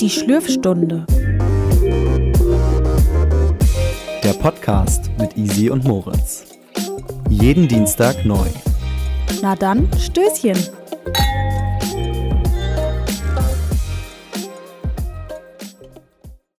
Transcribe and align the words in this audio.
Die 0.00 0.10
Schlürfstunde. 0.10 1.06
Der 4.22 4.32
Podcast 4.40 5.10
mit 5.18 5.36
Easy 5.36 5.70
und 5.70 5.84
Moritz. 5.84 6.44
Jeden 7.28 7.68
Dienstag 7.68 8.24
neu. 8.24 8.46
Na 9.42 9.54
dann, 9.54 9.88
Stößchen. 9.98 10.56